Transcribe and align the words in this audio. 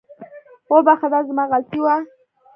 وبخښه، 0.71 1.07
دا 1.13 1.19
زما 1.27 1.43
غلطي 1.51 1.79
وه 1.81 1.95